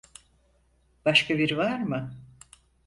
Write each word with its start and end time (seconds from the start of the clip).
Başka 1.05 1.37
biri 1.37 1.57
var 1.57 1.79
mı? 1.81 2.13